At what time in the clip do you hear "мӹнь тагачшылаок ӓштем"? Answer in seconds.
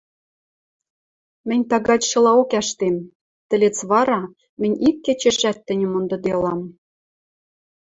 1.47-2.95